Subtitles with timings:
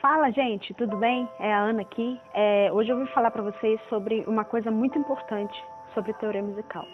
[0.00, 1.28] Fala, gente, tudo bem?
[1.40, 2.20] É a Ana aqui.
[2.32, 5.52] É, hoje eu vim falar para vocês sobre uma coisa muito importante
[5.92, 6.84] sobre teoria musical.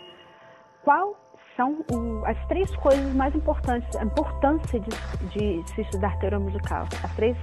[0.82, 1.14] Qual
[1.54, 4.88] são o, as três coisas mais importantes, a importância de,
[5.28, 6.86] de, se estudar teoria musical?
[7.02, 7.36] As três,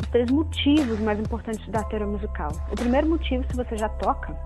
[0.00, 2.50] os três motivos mais importantes de estudar teoria musical.
[2.72, 4.36] O primeiro motivo, se você já toca,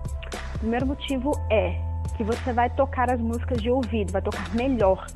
[0.53, 1.75] o primeiro motivo é
[2.17, 5.07] que você vai tocar as músicas de ouvido, vai tocar melhor,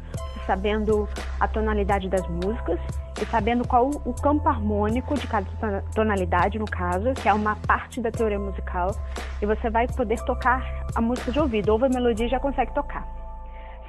[0.50, 1.08] sabendo
[1.40, 2.80] a tonalidade das músicas
[3.22, 8.02] e sabendo qual o campo harmônico de cada tonalidade, no caso, que é uma parte
[8.02, 8.90] da teoria musical,
[9.40, 12.74] e você vai poder tocar a música de ouvido, ouve a melodia e já consegue
[12.74, 13.08] tocar.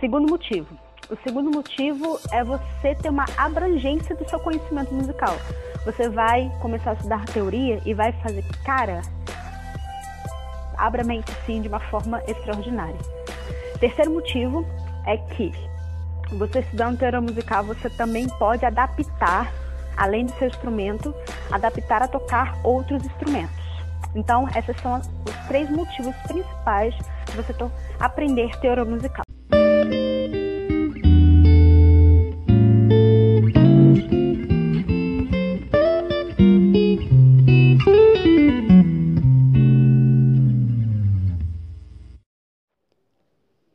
[0.01, 0.77] Segundo motivo.
[1.09, 5.35] O segundo motivo é você ter uma abrangência do seu conhecimento musical.
[5.87, 9.01] Você vai começar a estudar teoria e vai fazer, cara,
[10.77, 13.01] abra a mente sim de uma forma extraordinária.
[13.81, 14.65] Terceiro motivo
[15.07, 15.70] é que
[16.33, 19.53] você estudando teoria musical, você também pode adaptar,
[19.97, 21.15] além do seu instrumento,
[21.51, 23.61] adaptar a tocar outros instrumentos.
[24.15, 26.95] Então, esses são os três motivos principais
[27.27, 27.55] de você
[27.99, 29.30] aprender teoria musical.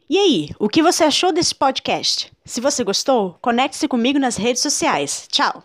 [0.08, 2.32] E aí, o que você achou desse podcast?
[2.46, 5.28] Se você gostou, conecte-se comigo nas redes sociais.
[5.32, 5.64] Tchau!